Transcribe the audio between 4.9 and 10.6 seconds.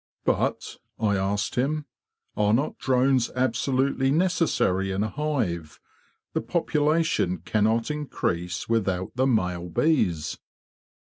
a hive? The population cannot increase without the male bees.